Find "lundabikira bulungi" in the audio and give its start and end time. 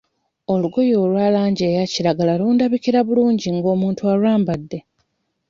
2.39-3.47